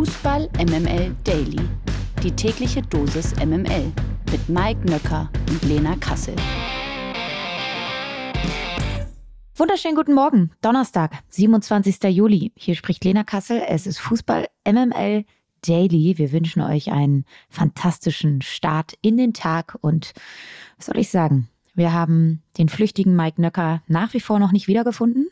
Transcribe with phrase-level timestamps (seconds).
[0.00, 1.60] Fußball MML Daily.
[2.22, 3.92] Die tägliche Dosis MML
[4.32, 6.34] mit Mike Nöcker und Lena Kassel.
[9.54, 10.52] Wunderschönen guten Morgen.
[10.62, 12.02] Donnerstag, 27.
[12.04, 12.50] Juli.
[12.56, 13.62] Hier spricht Lena Kassel.
[13.68, 15.26] Es ist Fußball MML
[15.60, 16.16] Daily.
[16.16, 20.14] Wir wünschen euch einen fantastischen Start in den Tag und
[20.78, 21.50] was soll ich sagen?
[21.74, 25.28] Wir haben den flüchtigen Mike Nöcker nach wie vor noch nicht wiedergefunden.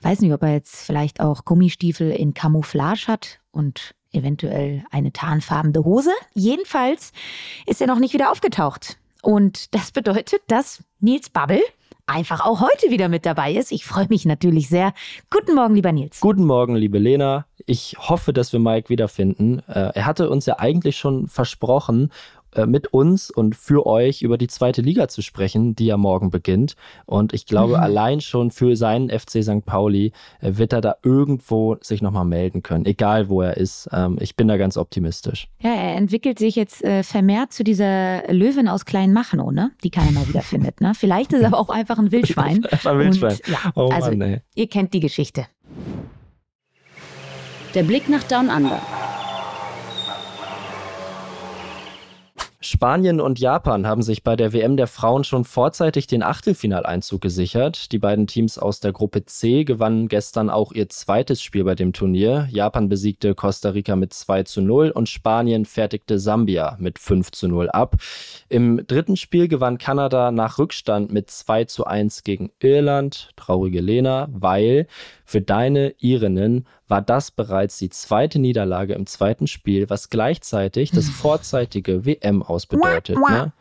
[0.00, 5.84] Weiß nicht, ob er jetzt vielleicht auch Gummistiefel in Camouflage hat und eventuell eine tarnfarbene
[5.84, 6.10] Hose.
[6.34, 7.12] Jedenfalls
[7.66, 8.98] ist er noch nicht wieder aufgetaucht.
[9.22, 11.60] Und das bedeutet, dass Nils Babbel
[12.06, 13.72] einfach auch heute wieder mit dabei ist.
[13.72, 14.92] Ich freue mich natürlich sehr.
[15.30, 16.20] Guten Morgen, lieber Nils.
[16.20, 17.46] Guten Morgen, liebe Lena.
[17.66, 19.60] Ich hoffe, dass wir Mike wiederfinden.
[19.60, 22.12] Äh, er hatte uns ja eigentlich schon versprochen,
[22.66, 26.76] mit uns und für euch über die zweite Liga zu sprechen, die ja morgen beginnt.
[27.06, 27.82] Und ich glaube, mhm.
[27.82, 29.64] allein schon für seinen FC St.
[29.64, 33.88] Pauli äh, wird er da irgendwo sich nochmal melden können, egal wo er ist.
[33.92, 35.48] Ähm, ich bin da ganz optimistisch.
[35.60, 39.72] Ja, er entwickelt sich jetzt äh, vermehrt zu dieser Löwin aus Kleinmachnow, ne?
[39.82, 40.80] die keiner mal wieder findet.
[40.80, 40.92] Ne?
[40.94, 42.64] Vielleicht ist er aber auch einfach ein Wildschwein.
[42.70, 43.32] einfach ein Wildschwein.
[43.32, 45.46] Und, ja, oh also, Mann, ihr kennt die Geschichte.
[47.74, 48.80] Der Blick nach Down Under.
[52.64, 57.92] Spanien und Japan haben sich bei der WM der Frauen schon vorzeitig den Achtelfinaleinzug gesichert.
[57.92, 61.92] Die beiden Teams aus der Gruppe C gewannen gestern auch ihr zweites Spiel bei dem
[61.92, 62.48] Turnier.
[62.50, 67.48] Japan besiegte Costa Rica mit 2 zu 0 und Spanien fertigte Sambia mit 5 zu
[67.48, 67.96] 0 ab.
[68.48, 73.28] Im dritten Spiel gewann Kanada nach Rückstand mit 2 zu 1 gegen Irland.
[73.36, 74.86] Traurige Lena, weil
[75.24, 81.08] für deine Irinnen war das bereits die zweite Niederlage im zweiten Spiel, was gleichzeitig das
[81.10, 83.16] vorzeitige WM aus bedeutet.
[83.16, 83.52] Ne?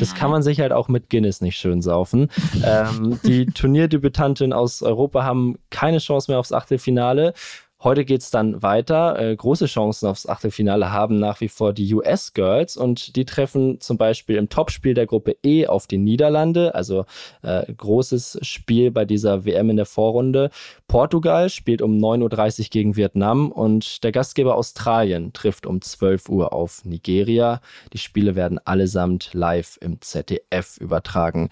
[0.00, 2.28] Das kann man sich halt auch mit Guinness nicht schön saufen.
[2.64, 7.34] ähm, die Turnierdebütanten aus Europa haben keine Chance mehr aufs Achtelfinale.
[7.82, 9.18] Heute geht es dann weiter.
[9.18, 13.98] Äh, große Chancen aufs Achtelfinale haben nach wie vor die US-Girls und die treffen zum
[13.98, 17.04] Beispiel im Topspiel der Gruppe E auf die Niederlande, also
[17.42, 20.50] äh, großes Spiel bei dieser WM in der Vorrunde.
[20.88, 26.54] Portugal spielt um 9.30 Uhr gegen Vietnam und der Gastgeber Australien trifft um 12 Uhr
[26.54, 27.60] auf Nigeria.
[27.92, 31.50] Die Spiele werden allesamt live im ZDF übertragen.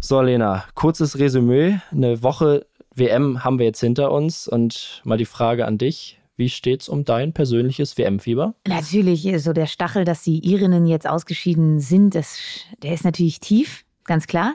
[0.00, 1.80] So, Lena, kurzes Resümee.
[1.90, 2.66] Eine Woche
[2.98, 6.20] WM haben wir jetzt hinter uns und mal die Frage an dich.
[6.36, 8.54] Wie steht's um dein persönliches WM-Fieber?
[8.66, 12.38] Natürlich, so der Stachel, dass die Irinnen jetzt ausgeschieden sind, das,
[12.82, 14.54] der ist natürlich tief, ganz klar.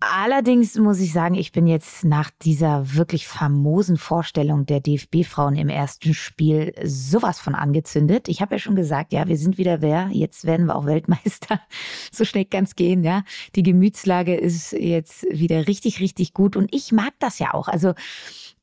[0.00, 5.68] Allerdings muss ich sagen, ich bin jetzt nach dieser wirklich famosen Vorstellung der DFB-Frauen im
[5.68, 8.28] ersten Spiel sowas von angezündet.
[8.28, 10.08] Ich habe ja schon gesagt, ja, wir sind wieder wer.
[10.12, 11.60] Jetzt werden wir auch Weltmeister.
[12.12, 13.22] So schnell es gehen, ja.
[13.54, 16.56] Die Gemütslage ist jetzt wieder richtig, richtig gut.
[16.56, 17.68] Und ich mag das ja auch.
[17.68, 17.94] Also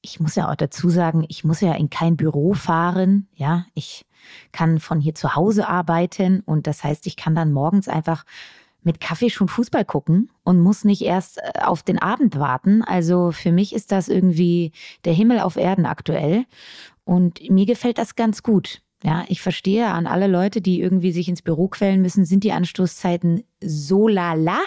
[0.01, 3.27] ich muss ja auch dazu sagen, ich muss ja in kein Büro fahren.
[3.35, 4.05] Ja, ich
[4.51, 6.41] kann von hier zu Hause arbeiten.
[6.41, 8.25] Und das heißt, ich kann dann morgens einfach
[8.85, 12.81] mit Kaffee schon Fußball gucken und muss nicht erst äh, auf den Abend warten.
[12.83, 14.71] Also für mich ist das irgendwie
[15.03, 16.45] der Himmel auf Erden aktuell.
[17.03, 18.81] Und mir gefällt das ganz gut.
[19.03, 22.53] Ja, ich verstehe an alle Leute, die irgendwie sich ins Büro quälen müssen, sind die
[22.53, 24.59] Anstoßzeiten so lala.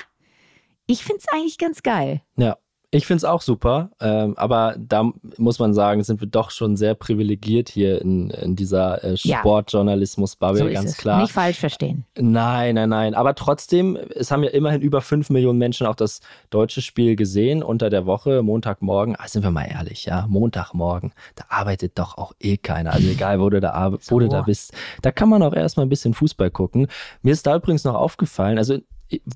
[0.87, 2.23] Ich finde es eigentlich ganz geil.
[2.37, 2.57] Ja,
[2.91, 6.75] ich finde es auch super, ähm, aber da muss man sagen, sind wir doch schon
[6.75, 10.97] sehr privilegiert hier in, in dieser äh, Sportjournalismus-Bubble, so ganz es.
[10.97, 11.21] klar.
[11.21, 12.07] Nicht falsch verstehen.
[12.19, 13.15] Nein, nein, nein.
[13.15, 17.63] Aber trotzdem, es haben ja immerhin über fünf Millionen Menschen auch das deutsche Spiel gesehen
[17.63, 19.17] unter der Woche, Montagmorgen.
[19.19, 22.95] Ah, sind wir mal ehrlich, ja, Montagmorgen, da arbeitet doch auch eh keiner.
[22.95, 24.19] Also egal, wo du da, wo so.
[24.19, 24.73] du da bist.
[25.03, 26.87] Da kann man auch erstmal ein bisschen Fußball gucken.
[27.21, 28.79] Mir ist da übrigens noch aufgefallen, also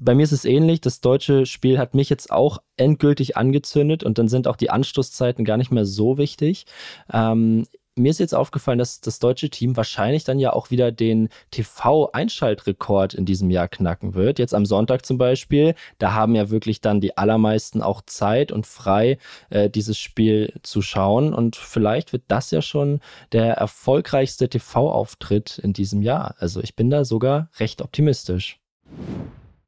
[0.01, 0.81] bei mir ist es ähnlich.
[0.81, 5.45] Das deutsche Spiel hat mich jetzt auch endgültig angezündet und dann sind auch die Anstoßzeiten
[5.45, 6.67] gar nicht mehr so wichtig.
[7.13, 11.29] Ähm, mir ist jetzt aufgefallen, dass das deutsche Team wahrscheinlich dann ja auch wieder den
[11.51, 14.39] TV-Einschaltrekord in diesem Jahr knacken wird.
[14.39, 18.67] Jetzt am Sonntag zum Beispiel, da haben ja wirklich dann die allermeisten auch Zeit und
[18.67, 19.19] frei,
[19.51, 21.35] äh, dieses Spiel zu schauen.
[21.35, 23.01] Und vielleicht wird das ja schon
[23.33, 26.35] der erfolgreichste TV-Auftritt in diesem Jahr.
[26.39, 28.59] Also ich bin da sogar recht optimistisch.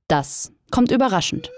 [0.08, 1.50] Das kommt überraschend.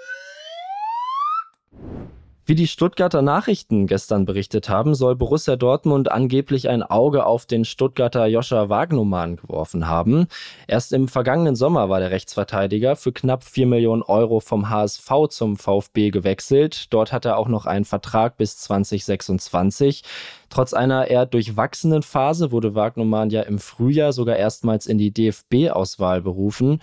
[2.48, 7.64] Wie die Stuttgarter Nachrichten gestern berichtet haben, soll Borussia Dortmund angeblich ein Auge auf den
[7.64, 10.28] Stuttgarter Joscha Wagnumann geworfen haben.
[10.68, 15.56] Erst im vergangenen Sommer war der Rechtsverteidiger für knapp 4 Millionen Euro vom HSV zum
[15.56, 16.92] VfB gewechselt.
[16.94, 20.04] Dort hat er auch noch einen Vertrag bis 2026.
[20.48, 26.22] Trotz einer eher durchwachsenen Phase wurde Wagnumann ja im Frühjahr sogar erstmals in die DFB-Auswahl
[26.22, 26.80] berufen.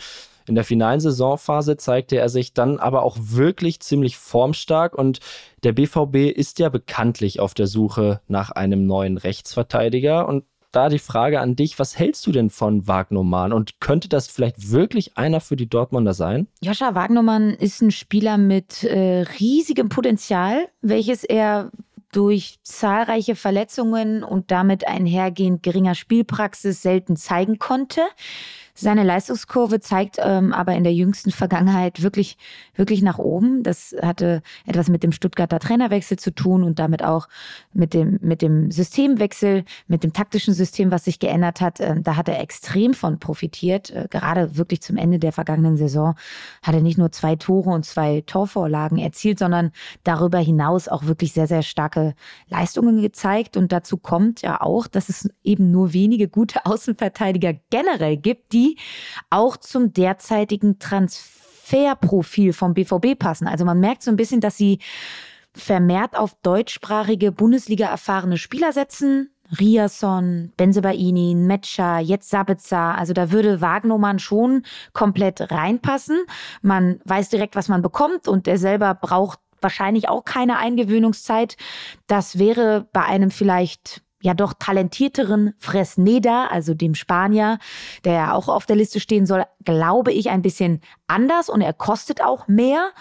[0.48, 5.20] In der finalen Saisonphase zeigte er sich dann aber auch wirklich ziemlich formstark und
[5.64, 10.44] der BVB ist ja bekanntlich auf der Suche nach einem neuen Rechtsverteidiger und
[10.74, 14.72] da die Frage an dich, was hältst du denn von Wagnumann und könnte das vielleicht
[14.72, 16.48] wirklich einer für die Dortmunder sein?
[16.62, 21.70] Joscha Wagnumann ist ein Spieler mit äh, riesigem Potenzial, welches er
[22.12, 28.02] durch zahlreiche Verletzungen und damit einhergehend geringer Spielpraxis selten zeigen konnte.
[28.76, 32.38] Seine Leistungskurve zeigt ähm, aber in der jüngsten Vergangenheit wirklich,
[32.74, 33.62] wirklich nach oben.
[33.62, 37.28] Das hatte etwas mit dem Stuttgarter Trainerwechsel zu tun und damit auch
[37.72, 41.82] mit dem, mit dem Systemwechsel, mit dem taktischen System, was sich geändert hat.
[41.82, 43.92] Ähm, da hat er extrem von profitiert.
[43.92, 46.16] Äh, gerade wirklich zum Ende der vergangenen Saison
[46.64, 49.72] hat er nicht nur zwei Tore und zwei Torvorlagen erzielt, sondern
[50.04, 52.16] darüber hinaus auch wirklich sehr, sehr starke
[52.50, 53.56] Leistungen gezeigt.
[53.56, 58.63] Und dazu kommt ja auch, dass es eben nur wenige gute Außenverteidiger generell gibt, die
[59.30, 63.48] auch zum derzeitigen Transferprofil vom BVB passen.
[63.48, 64.80] Also man merkt so ein bisschen, dass sie
[65.56, 69.30] vermehrt auf deutschsprachige Bundesliga erfahrene Spieler setzen.
[69.60, 72.98] Riasson, Benzebaini, Metscher, jetzt Sabitzer.
[72.98, 74.64] Also da würde Wagnumann schon
[74.94, 76.18] komplett reinpassen.
[76.62, 81.56] Man weiß direkt, was man bekommt und er selber braucht wahrscheinlich auch keine Eingewöhnungszeit.
[82.08, 87.60] Das wäre bei einem vielleicht ja doch talentierteren Fresneda, also dem Spanier,
[88.06, 91.74] der ja auch auf der Liste stehen soll, glaube ich, ein bisschen anders und er
[91.74, 92.92] kostet auch mehr.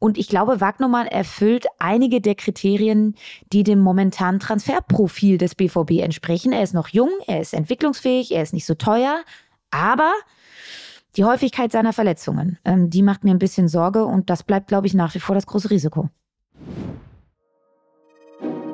[0.00, 3.14] Und ich glaube, Wagnermann erfüllt einige der Kriterien,
[3.52, 6.52] die dem momentanen Transferprofil des BVB entsprechen.
[6.52, 9.22] Er ist noch jung, er ist entwicklungsfähig, er ist nicht so teuer,
[9.70, 10.12] aber
[11.16, 14.88] die Häufigkeit seiner Verletzungen, ähm, die macht mir ein bisschen Sorge und das bleibt, glaube
[14.88, 16.08] ich, nach wie vor das große Risiko.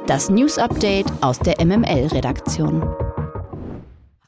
[0.09, 2.83] Das News Update aus der MML-Redaktion.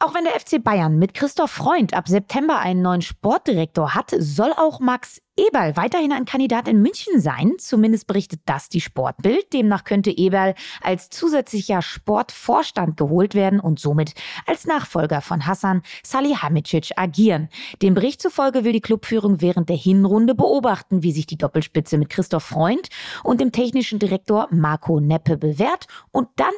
[0.03, 4.51] Auch wenn der FC Bayern mit Christoph Freund ab September einen neuen Sportdirektor hat, soll
[4.57, 7.53] auch Max Eberl weiterhin ein Kandidat in München sein.
[7.59, 9.53] Zumindest berichtet das die Sportbild.
[9.53, 14.15] Demnach könnte Eberl als zusätzlicher Sportvorstand geholt werden und somit
[14.47, 17.51] als Nachfolger von Hassan Salihamidzic agieren.
[17.83, 22.09] Dem Bericht zufolge will die Clubführung während der Hinrunde beobachten, wie sich die Doppelspitze mit
[22.09, 22.89] Christoph Freund
[23.23, 26.55] und dem technischen Direktor Marco Neppe bewährt und dann,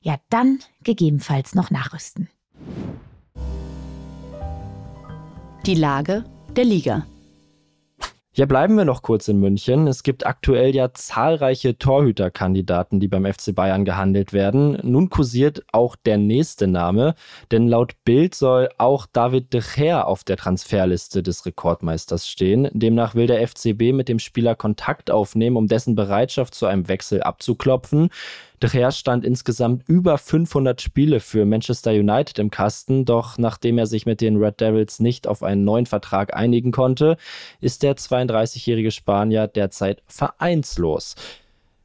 [0.00, 2.30] ja dann gegebenenfalls noch nachrüsten.
[5.70, 6.24] Die Lage
[6.56, 7.06] der Liga.
[8.32, 9.86] Ja, bleiben wir noch kurz in München.
[9.86, 14.80] Es gibt aktuell ja zahlreiche Torhüterkandidaten, die beim FC Bayern gehandelt werden.
[14.82, 17.14] Nun kursiert auch der nächste Name,
[17.52, 22.68] denn laut Bild soll auch David de Gea auf der Transferliste des Rekordmeisters stehen.
[22.72, 27.22] Demnach will der FCB mit dem Spieler Kontakt aufnehmen, um dessen Bereitschaft zu einem Wechsel
[27.22, 28.10] abzuklopfen.
[28.62, 33.86] De Gea stand insgesamt über 500 Spiele für Manchester United im Kasten, doch nachdem er
[33.86, 37.16] sich mit den Red Devils nicht auf einen neuen Vertrag einigen konnte,
[37.60, 41.14] ist der 32-jährige Spanier derzeit vereinslos.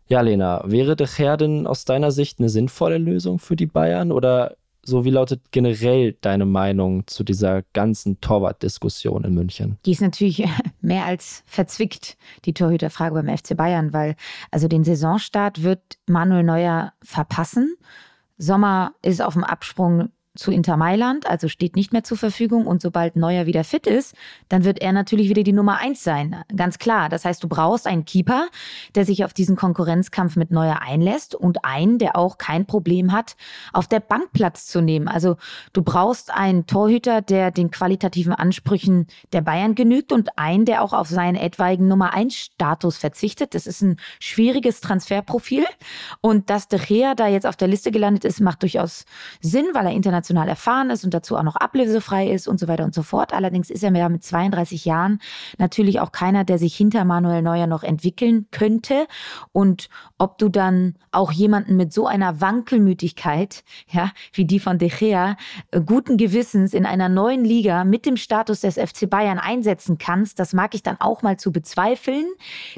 [0.09, 4.11] Ja, Lena, wäre De Gea denn aus deiner Sicht eine sinnvolle Lösung für die Bayern
[4.11, 9.77] oder so, wie lautet generell deine Meinung zu dieser ganzen Torwart-Diskussion in München?
[9.85, 10.47] Die ist natürlich
[10.81, 14.15] mehr als verzwickt, die Torhüterfrage beim FC Bayern, weil
[14.51, 17.75] also den Saisonstart wird Manuel Neuer verpassen.
[18.37, 22.67] Sommer ist auf dem Absprung zu Inter Mailand, also steht nicht mehr zur Verfügung.
[22.67, 24.15] Und sobald Neuer wieder fit ist,
[24.49, 26.43] dann wird er natürlich wieder die Nummer eins sein.
[26.55, 27.09] Ganz klar.
[27.09, 28.47] Das heißt, du brauchst einen Keeper,
[28.95, 33.35] der sich auf diesen Konkurrenzkampf mit Neuer einlässt und einen, der auch kein Problem hat,
[33.73, 35.07] auf der Bank Platz zu nehmen.
[35.07, 35.37] Also
[35.73, 40.93] du brauchst einen Torhüter, der den qualitativen Ansprüchen der Bayern genügt und einen, der auch
[40.93, 43.55] auf seinen etwaigen Nummer eins Status verzichtet.
[43.55, 45.65] Das ist ein schwieriges Transferprofil.
[46.21, 49.05] Und dass De Gea da jetzt auf der Liste gelandet ist, macht durchaus
[49.41, 52.67] Sinn, weil er international international erfahren ist und dazu auch noch ablösefrei ist und so
[52.67, 53.33] weiter und so fort.
[53.33, 55.19] Allerdings ist er ja mit 32 Jahren
[55.57, 59.07] natürlich auch keiner, der sich hinter Manuel Neuer noch entwickeln könnte.
[59.51, 64.89] Und ob du dann auch jemanden mit so einer Wankelmütigkeit, ja, wie die von De
[64.89, 65.37] Gea,
[65.71, 70.39] äh, guten Gewissens in einer neuen Liga mit dem Status des FC Bayern einsetzen kannst,
[70.39, 72.25] das mag ich dann auch mal zu bezweifeln.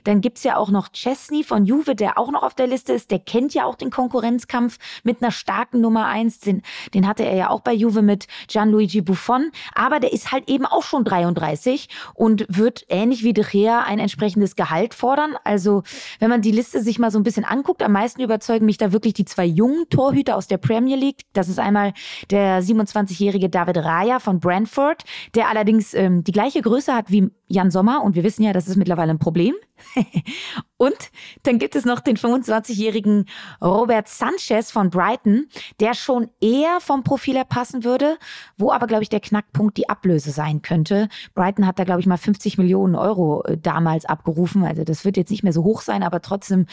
[0.04, 3.12] Dann gibt's ja auch noch Chesney von Juve, der auch noch auf der Liste ist.
[3.12, 6.39] Der kennt ja auch den Konkurrenzkampf mit einer starken Nummer eins.
[6.39, 6.62] Den,
[6.94, 10.65] den hatte er ja auch bei Juve mit Gianluigi Buffon, aber der ist halt eben
[10.65, 15.36] auch schon 33 und wird ähnlich wie De Gea ein entsprechendes Gehalt fordern.
[15.44, 15.84] Also,
[16.20, 18.91] wenn man die Liste sich mal so ein bisschen anguckt, am meisten überzeugen mich da
[18.91, 21.22] wirklich die zwei jungen Torhüter aus der Premier League.
[21.34, 21.94] Das ist einmal
[22.29, 25.03] der 27-jährige David Raya von Brentford,
[25.36, 28.67] der allerdings ähm, die gleiche Größe hat wie Jan Sommer und wir wissen ja, das
[28.67, 29.56] ist mittlerweile ein Problem.
[30.77, 30.98] und
[31.44, 33.25] dann gibt es noch den 25-jährigen
[33.62, 35.48] Robert Sanchez von Brighton,
[35.79, 38.17] der schon eher vom Profil viel er passen würde,
[38.57, 41.10] wo aber, glaube ich, der Knackpunkt die Ablöse sein könnte.
[41.36, 44.63] Brighton hat da, glaube ich, mal 50 Millionen Euro äh, damals abgerufen.
[44.63, 46.67] Also das wird jetzt nicht mehr so hoch sein, aber trotzdem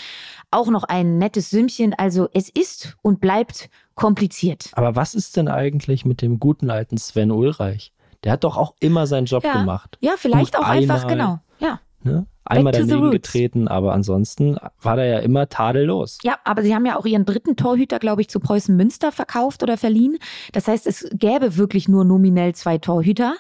[0.53, 1.93] auch noch ein nettes Sümmchen.
[1.93, 4.71] Also es ist und bleibt kompliziert.
[4.75, 7.93] Aber was ist denn eigentlich mit dem guten alten Sven Ulreich?
[8.23, 9.55] Der hat doch auch immer seinen Job ja.
[9.55, 9.99] gemacht.
[10.03, 11.41] Ja, vielleicht Gut auch einfach, genau.
[11.59, 11.81] Ja.
[12.05, 12.27] Ne?
[12.45, 16.19] Einmal daneben getreten, aber ansonsten war der ja immer tadellos.
[16.23, 19.63] Ja, aber sie haben ja auch ihren dritten Torhüter, glaube ich, zu Preußen Münster verkauft
[19.63, 20.19] oder verliehen.
[20.53, 23.35] Das heißt, es gäbe wirklich nur nominell zwei Torhüter.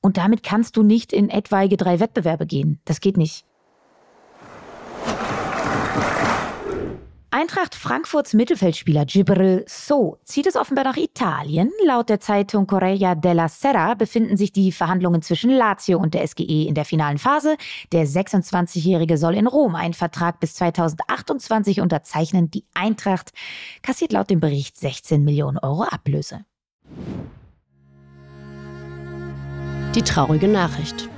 [0.00, 2.80] Und damit kannst du nicht in etwaige drei Wettbewerbe gehen.
[2.84, 3.46] Das geht nicht.
[7.34, 11.70] Eintracht Frankfurts Mittelfeldspieler Gibril So zieht es offenbar nach Italien.
[11.86, 16.66] Laut der Zeitung Correia della Sera befinden sich die Verhandlungen zwischen Lazio und der SGE
[16.66, 17.56] in der finalen Phase.
[17.90, 22.50] Der 26-Jährige soll in Rom einen Vertrag bis 2028 unterzeichnen.
[22.50, 23.32] Die Eintracht
[23.80, 26.44] kassiert laut dem Bericht 16 Millionen Euro Ablöse.
[29.94, 31.08] Die traurige Nachricht.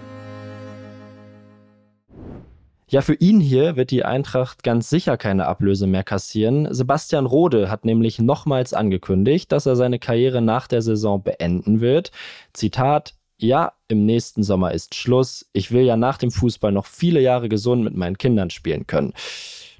[2.95, 6.73] Ja, für ihn hier wird die Eintracht ganz sicher keine Ablöse mehr kassieren.
[6.73, 12.13] Sebastian Rode hat nämlich nochmals angekündigt, dass er seine Karriere nach der Saison beenden wird.
[12.53, 15.51] Zitat, ja, im nächsten Sommer ist Schluss.
[15.53, 19.13] Ich will ja nach dem Fußball noch viele Jahre gesund mit meinen Kindern spielen können.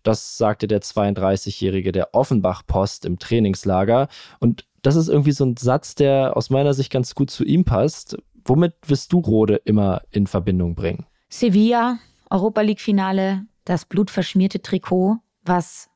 [0.03, 4.09] Das sagte der 32-Jährige der Offenbach-Post im Trainingslager.
[4.41, 7.65] Und das ist irgendwie so ein Satz, der aus meiner Sicht ganz gut zu ihm
[7.65, 8.17] passt.
[8.45, 11.07] Womit wirst du Rode immer in Verbindung bringen?
[11.29, 11.99] Sevilla,
[12.35, 15.89] Europa League-Finale das blutverschmierte Trikot, was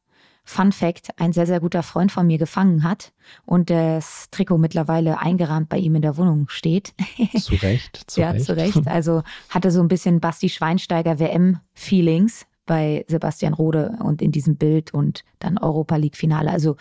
[0.45, 3.13] Fun Fact, ein sehr, sehr guter Freund von mir gefangen hat
[3.45, 6.95] und das Trikot mittlerweile eingerahmt bei ihm in der Wohnung steht.
[7.37, 8.47] Zu Recht, zu ja, Recht.
[8.47, 8.87] zu Recht.
[8.87, 14.95] Also hatte so ein bisschen Basti Schweinsteiger WM-Feelings bei Sebastian Rode und in diesem Bild
[14.95, 16.51] und dann Europa League-Finale.
[16.51, 16.77] Also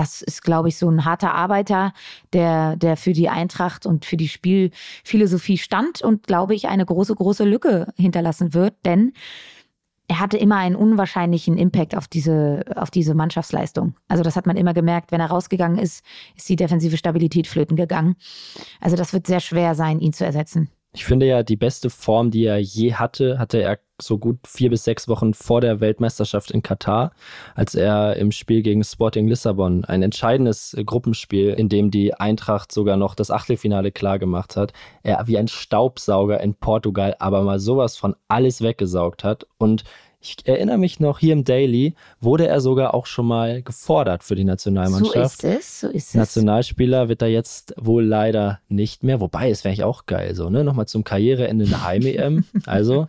[0.00, 1.92] das ist, glaube ich, so ein harter Arbeiter,
[2.32, 7.14] der, der für die Eintracht und für die Spielphilosophie stand und, glaube ich, eine große,
[7.14, 9.12] große Lücke hinterlassen wird, denn
[10.08, 13.94] er hatte immer einen unwahrscheinlichen Impact auf diese, auf diese Mannschaftsleistung.
[14.08, 16.02] Also das hat man immer gemerkt, wenn er rausgegangen ist,
[16.34, 18.16] ist die defensive Stabilität flöten gegangen.
[18.80, 20.70] Also das wird sehr schwer sein, ihn zu ersetzen.
[20.94, 24.70] Ich finde ja, die beste Form, die er je hatte, hatte er so gut vier
[24.70, 27.12] bis sechs Wochen vor der Weltmeisterschaft in Katar,
[27.54, 32.96] als er im Spiel gegen Sporting Lissabon, ein entscheidendes Gruppenspiel, in dem die Eintracht sogar
[32.96, 37.96] noch das Achtelfinale klar gemacht hat, er wie ein Staubsauger in Portugal aber mal sowas
[37.96, 39.84] von alles weggesaugt hat und
[40.22, 44.34] ich erinnere mich noch, hier im Daily wurde er sogar auch schon mal gefordert für
[44.34, 45.40] die Nationalmannschaft.
[45.40, 46.14] So ist es, so ist es.
[46.14, 49.20] Nationalspieler wird er jetzt wohl leider nicht mehr.
[49.20, 50.62] Wobei, es wäre eigentlich auch geil, so, ne?
[50.62, 52.44] Nochmal zum Karriereende eine Heim-EM.
[52.66, 53.08] Also,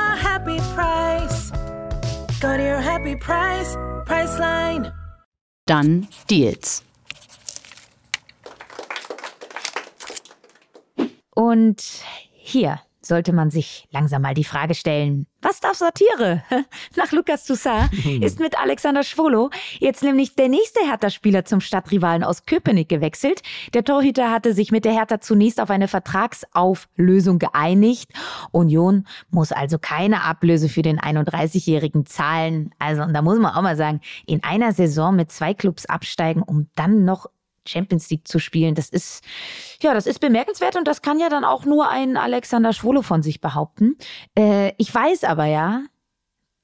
[0.31, 1.51] happy price.
[2.39, 4.93] Go to your happy price, Priceline.
[5.65, 6.83] Dann Deals.
[11.35, 11.81] Und
[12.33, 16.43] hier sollte man sich langsam mal die Frage stellen, was darf Satire?
[16.95, 17.91] Nach Lukas Toussaint
[18.21, 23.41] ist mit Alexander Schwolo jetzt nämlich der nächste Hertha-Spieler zum Stadtrivalen aus Köpenick gewechselt.
[23.73, 28.11] Der Torhüter hatte sich mit der Hertha zunächst auf eine Vertragsauflösung geeinigt.
[28.51, 32.71] Union muss also keine Ablöse für den 31-Jährigen zahlen.
[32.77, 36.43] Also, und da muss man auch mal sagen, in einer Saison mit zwei Clubs absteigen,
[36.43, 37.25] um dann noch
[37.67, 38.75] Champions League zu spielen.
[38.75, 39.23] Das ist,
[39.81, 43.21] ja, das ist bemerkenswert und das kann ja dann auch nur ein Alexander Schwolo von
[43.21, 43.97] sich behaupten.
[44.37, 45.83] Äh, ich weiß aber ja,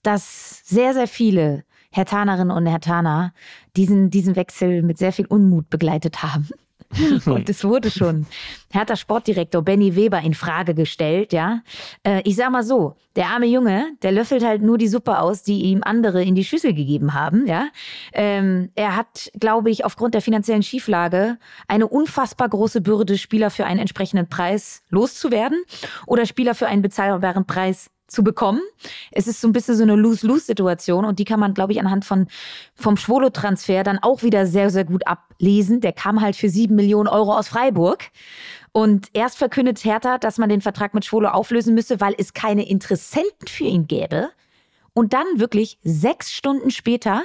[0.04, 3.34] dass sehr, sehr viele Hertanerinnen und Hertaner
[3.76, 6.50] diesen, diesen Wechsel mit sehr viel Unmut begleitet haben.
[7.26, 8.26] Und es wurde schon
[8.72, 11.62] Hertha Sportdirektor Benny Weber in Frage gestellt, ja.
[12.04, 15.44] Äh, ich sag mal so, der arme Junge, der löffelt halt nur die Suppe aus,
[15.44, 17.68] die ihm andere in die Schüssel gegeben haben, ja.
[18.14, 23.66] Ähm, er hat, glaube ich, aufgrund der finanziellen Schieflage eine unfassbar große Bürde, Spieler für
[23.66, 25.64] einen entsprechenden Preis loszuwerden
[26.06, 28.62] oder Spieler für einen bezahlbaren Preis zu bekommen.
[29.12, 32.06] Es ist so ein bisschen so eine Lose-Lose-Situation und die kann man, glaube ich, anhand
[32.06, 32.28] von
[32.76, 35.82] vom Schwolo-Transfer dann auch wieder sehr, sehr gut ablesen.
[35.82, 38.06] Der kam halt für sieben Millionen Euro aus Freiburg.
[38.72, 42.68] Und erst verkündet Hertha, dass man den Vertrag mit Schwolo auflösen müsse, weil es keine
[42.68, 44.30] Interessenten für ihn gäbe.
[44.94, 47.24] Und dann wirklich sechs Stunden später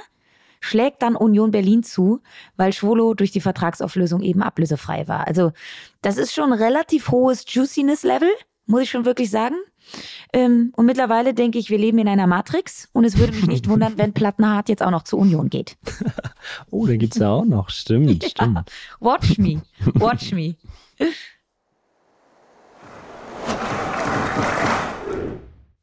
[0.60, 2.20] schlägt dann Union Berlin zu,
[2.56, 5.26] weil Schwolo durch die Vertragsauflösung eben ablösefrei war.
[5.26, 5.52] Also
[6.00, 8.30] das ist schon ein relativ hohes Juiciness-Level,
[8.66, 9.56] muss ich schon wirklich sagen.
[10.32, 13.68] Ähm, und mittlerweile denke ich, wir leben in einer Matrix und es würde mich nicht
[13.68, 15.76] wundern, wenn Plattenhardt jetzt auch noch zur Union geht.
[16.70, 17.70] oh, den gibt es ja auch noch.
[17.70, 18.28] Stimmt, ja.
[18.28, 18.70] stimmt.
[19.00, 19.62] Watch me.
[19.94, 20.56] Watch me.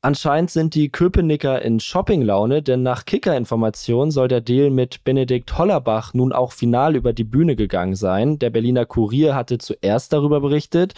[0.02, 6.14] Anscheinend sind die Köpenicker in Shoppinglaune, denn nach Kicker-Informationen soll der Deal mit Benedikt Hollerbach
[6.14, 8.40] nun auch final über die Bühne gegangen sein.
[8.40, 10.94] Der Berliner Kurier hatte zuerst darüber berichtet.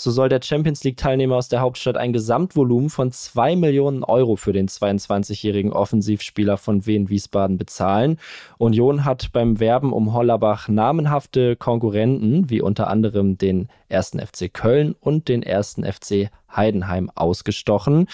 [0.00, 4.54] So soll der Champions League-Teilnehmer aus der Hauptstadt ein Gesamtvolumen von 2 Millionen Euro für
[4.54, 8.16] den 22-jährigen Offensivspieler von Wien Wiesbaden bezahlen.
[8.56, 14.16] Union hat beim Werben um Hollerbach namenhafte Konkurrenten, wie unter anderem den 1.
[14.24, 15.82] FC Köln und den 1.
[15.84, 18.06] FC Heidenheim ausgestochen.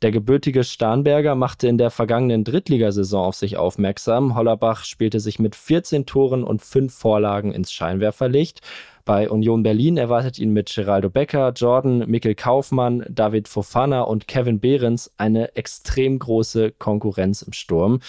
[0.00, 4.34] Der gebürtige Starnberger machte in der vergangenen Drittligasaison auf sich aufmerksam.
[4.34, 8.62] Hollerbach spielte sich mit 14 Toren und 5 Vorlagen ins Scheinwerferlicht.
[9.06, 14.58] Bei Union Berlin erwartet ihn mit Geraldo Becker, Jordan, Mikkel Kaufmann, David Fofana und Kevin
[14.58, 18.00] Behrens eine extrem große Konkurrenz im Sturm.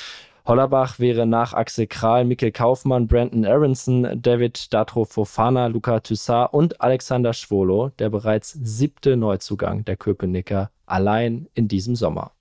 [0.48, 6.82] Hollerbach wäre nach Axel Kral, Mikkel Kaufmann, Brandon Aronson, David Datro Fofana, Luca Toussaint und
[6.82, 12.32] Alexander Schwolo der bereits siebte Neuzugang der Köpenicker allein in diesem Sommer.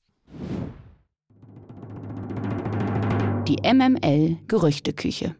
[3.46, 5.34] Die MML Gerüchteküche.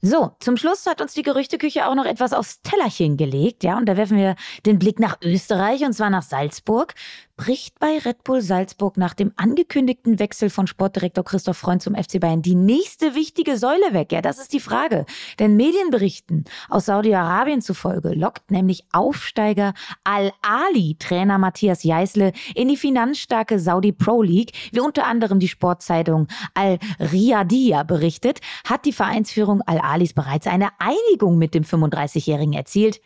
[0.00, 3.86] So, zum Schluss hat uns die Gerüchteküche auch noch etwas aufs Tellerchen gelegt, ja, und
[3.86, 6.94] da werfen wir den Blick nach Österreich und zwar nach Salzburg
[7.38, 12.20] bricht bei Red Bull Salzburg nach dem angekündigten Wechsel von Sportdirektor Christoph Freund zum FC
[12.20, 14.12] Bayern die nächste wichtige Säule weg?
[14.12, 15.06] Ja, das ist die Frage.
[15.38, 23.92] Denn Medienberichten aus Saudi-Arabien zufolge lockt nämlich Aufsteiger Al-Ali-Trainer Matthias Jeißle in die finanzstarke Saudi
[23.92, 24.52] Pro League.
[24.72, 31.54] Wie unter anderem die Sportzeitung Al-Riyadiyya berichtet, hat die Vereinsführung Al-Alis bereits eine Einigung mit
[31.54, 33.00] dem 35-Jährigen erzielt.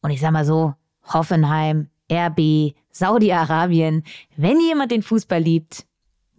[0.00, 0.74] Und ich sag mal so,
[1.12, 4.04] Hoffenheim, RB, Saudi-Arabien.
[4.36, 5.86] Wenn jemand den Fußball liebt,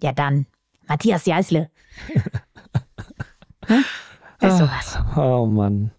[0.02, 0.46] ja dann
[0.88, 1.70] Matthias Jeißle.
[3.66, 3.86] hm?
[4.42, 4.98] Ist sowas.
[5.18, 5.92] Oh Mann.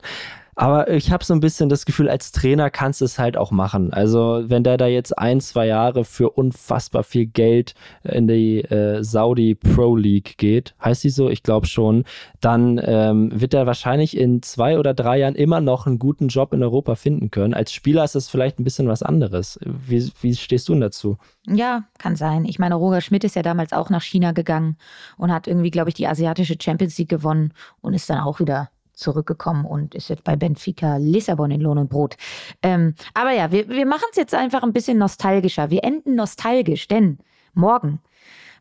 [0.56, 3.50] Aber ich habe so ein bisschen das Gefühl, als Trainer kannst du es halt auch
[3.50, 3.92] machen.
[3.92, 9.02] Also wenn der da jetzt ein, zwei Jahre für unfassbar viel Geld in die äh,
[9.02, 12.04] Saudi Pro League geht, heißt die so, ich glaube schon,
[12.40, 16.52] dann ähm, wird er wahrscheinlich in zwei oder drei Jahren immer noch einen guten Job
[16.52, 17.54] in Europa finden können.
[17.54, 19.58] Als Spieler ist das vielleicht ein bisschen was anderes.
[19.64, 21.18] Wie, wie stehst du dazu?
[21.46, 22.44] Ja, kann sein.
[22.44, 24.76] Ich meine, Roger Schmidt ist ja damals auch nach China gegangen
[25.16, 28.70] und hat irgendwie, glaube ich, die asiatische Champions League gewonnen und ist dann auch wieder
[29.00, 32.16] zurückgekommen und ist jetzt bei Benfica Lissabon in Lohn und Brot.
[32.62, 35.70] Ähm, aber ja, wir, wir machen es jetzt einfach ein bisschen nostalgischer.
[35.70, 37.18] Wir enden nostalgisch, denn
[37.54, 38.00] morgen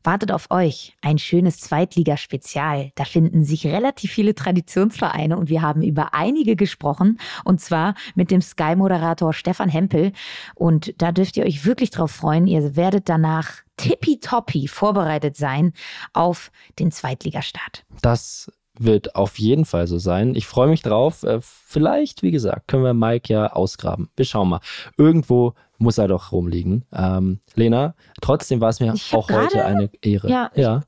[0.03, 2.91] wartet auf euch ein schönes Zweitligaspezial.
[2.95, 8.31] Da finden sich relativ viele Traditionsvereine und wir haben über einige gesprochen und zwar mit
[8.31, 10.13] dem Sky-Moderator Stefan Hempel.
[10.55, 12.47] Und da dürft ihr euch wirklich drauf freuen.
[12.47, 15.73] Ihr werdet danach tippitoppi vorbereitet sein
[16.13, 17.85] auf den Zweitligastart.
[18.01, 20.33] Das wird auf jeden Fall so sein.
[20.35, 21.23] Ich freue mich drauf.
[21.23, 24.09] Äh, vielleicht, wie gesagt, können wir Mike ja ausgraben.
[24.15, 24.61] Wir schauen mal.
[24.97, 26.85] Irgendwo muss er doch rumliegen.
[26.93, 30.29] Ähm, Lena, trotzdem war es mir auch grade, heute eine Ehre.
[30.29, 30.81] Ja, ja.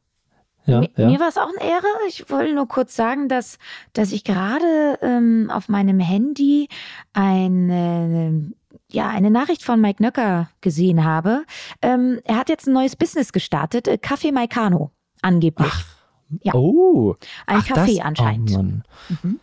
[0.65, 1.07] Ja, mir, ja.
[1.07, 1.87] mir war es auch eine Ehre.
[2.07, 3.57] Ich wollte nur kurz sagen, dass,
[3.93, 6.69] dass ich gerade ähm, auf meinem Handy
[7.13, 8.51] eine,
[8.91, 11.45] ja, eine Nachricht von Mike Nöcker gesehen habe.
[11.81, 14.91] Ähm, er hat jetzt ein neues Business gestartet, äh, Café Maikano,
[15.23, 15.71] angeblich.
[15.71, 16.00] Ach.
[16.41, 16.53] Ja.
[16.53, 17.15] Oh.
[17.45, 18.51] Ein Ach, Kaffee das, anscheinend.
[18.57, 19.39] Oh mhm.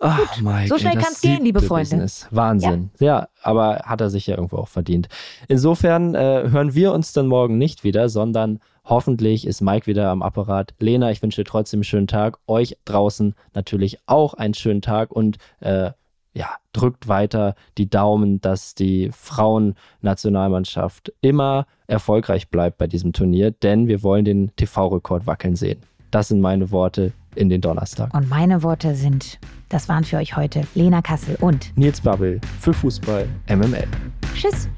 [0.00, 1.90] Ach, Mike, so schnell kann es gehen, liebe Freunde.
[1.90, 2.26] Business.
[2.30, 2.90] Wahnsinn.
[2.98, 3.06] Ja.
[3.06, 3.28] ja.
[3.42, 5.08] aber hat er sich ja irgendwo auch verdient.
[5.48, 10.22] Insofern äh, hören wir uns dann morgen nicht wieder, sondern hoffentlich ist Mike wieder am
[10.22, 10.74] Apparat.
[10.78, 12.38] Lena, ich wünsche dir trotzdem einen schönen Tag.
[12.46, 15.92] Euch draußen natürlich auch einen schönen Tag und äh,
[16.34, 23.86] ja, drückt weiter die Daumen, dass die Frauennationalmannschaft immer erfolgreich bleibt bei diesem Turnier, denn
[23.86, 25.80] wir wollen den TV-Rekord wackeln sehen.
[26.14, 28.14] Das sind meine Worte in den Donnerstag.
[28.14, 32.72] Und meine Worte sind, das waren für euch heute Lena Kassel und Nils Babbel für
[32.72, 33.88] Fußball MML.
[34.32, 34.68] Tschüss.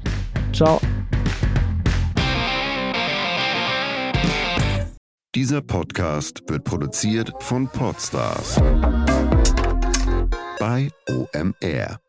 [0.51, 0.81] Ciao.
[5.35, 8.59] Dieser Podcast wird produziert von Podstars
[10.59, 11.99] bei OMR.